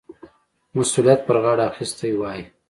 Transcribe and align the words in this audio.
مسؤلیت 0.75 1.19
پر 1.27 1.35
غاړه 1.43 1.63
اخیستی 1.71 2.11
وای. 2.15 2.39